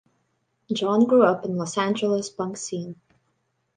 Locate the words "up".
1.21-1.45